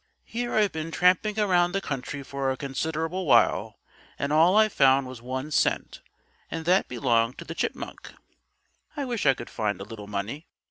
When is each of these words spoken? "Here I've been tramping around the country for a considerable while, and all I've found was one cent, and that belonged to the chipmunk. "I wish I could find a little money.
"Here 0.25 0.55
I've 0.55 0.71
been 0.71 0.89
tramping 0.89 1.37
around 1.39 1.73
the 1.73 1.79
country 1.79 2.23
for 2.23 2.49
a 2.49 2.57
considerable 2.57 3.27
while, 3.27 3.77
and 4.17 4.33
all 4.33 4.57
I've 4.57 4.73
found 4.73 5.05
was 5.05 5.21
one 5.21 5.51
cent, 5.51 6.01
and 6.49 6.65
that 6.65 6.87
belonged 6.87 7.37
to 7.37 7.45
the 7.45 7.53
chipmunk. 7.53 8.11
"I 8.97 9.05
wish 9.05 9.27
I 9.27 9.35
could 9.35 9.51
find 9.51 9.79
a 9.79 9.83
little 9.83 10.07
money. 10.07 10.47